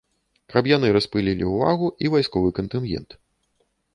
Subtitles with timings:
[0.53, 3.09] Каб яны распылілі ўвагу і вайсковы кантынгент.